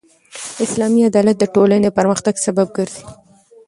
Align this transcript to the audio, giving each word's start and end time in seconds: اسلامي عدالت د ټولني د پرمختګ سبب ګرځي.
اسلامي 0.65 1.01
عدالت 1.09 1.35
د 1.39 1.43
ټولني 1.53 1.79
د 1.83 1.89
پرمختګ 1.97 2.35
سبب 2.45 2.67
ګرځي. 2.77 3.03